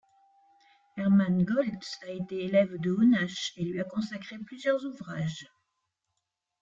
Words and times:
Hermann 0.97 1.43
Goltz 1.45 1.99
a 2.01 2.09
été 2.09 2.45
élève 2.45 2.75
de 2.79 2.89
Onash 2.89 3.53
et 3.57 3.63
lui 3.63 3.79
a 3.79 3.83
consacré 3.83 4.39
plusieurs 4.39 4.83
ouvrages. 4.83 5.45